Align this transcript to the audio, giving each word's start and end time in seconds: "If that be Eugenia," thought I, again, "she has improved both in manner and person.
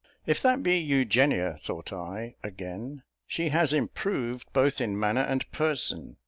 "If 0.25 0.41
that 0.41 0.63
be 0.63 0.79
Eugenia," 0.79 1.57
thought 1.59 1.93
I, 1.93 2.33
again, 2.41 3.03
"she 3.27 3.49
has 3.49 3.71
improved 3.71 4.51
both 4.51 4.81
in 4.81 4.99
manner 4.99 5.21
and 5.21 5.45
person. 5.51 6.17